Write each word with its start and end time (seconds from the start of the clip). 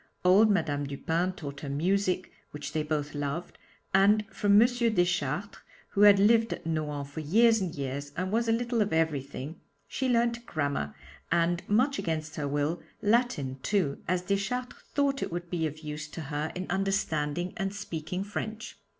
Old 0.25 0.49
Madame 0.49 0.85
Dupin 0.87 1.33
taught 1.33 1.59
her 1.59 1.69
music, 1.69 2.31
which 2.49 2.73
they 2.73 2.81
both 2.81 3.13
loved, 3.13 3.59
and 3.93 4.25
from 4.31 4.59
M. 4.59 4.67
Deschartres 4.67 5.59
who 5.89 6.01
had 6.01 6.17
lived 6.17 6.51
at 6.51 6.65
Nohant 6.65 7.07
for 7.07 7.19
years 7.19 7.61
and 7.61 7.75
years 7.75 8.11
and 8.17 8.31
was 8.31 8.47
a 8.47 8.51
little 8.51 8.81
of 8.81 8.93
everything 8.93 9.61
she 9.87 10.09
learnt 10.09 10.43
grammar, 10.47 10.95
and, 11.31 11.61
much 11.69 11.99
against 11.99 12.35
her 12.37 12.47
will, 12.47 12.81
Latin 13.03 13.59
too, 13.61 13.99
as 14.07 14.23
Deschartres 14.23 14.81
thought 14.95 15.21
it 15.21 15.31
would 15.31 15.51
be 15.51 15.67
of 15.67 15.81
use 15.81 16.07
to 16.07 16.21
her 16.21 16.51
in 16.55 16.65
understanding 16.71 17.53
and 17.55 17.71
speaking 17.71 18.23
French. 18.23 18.79